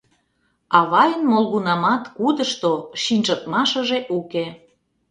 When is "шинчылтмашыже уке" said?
3.03-4.45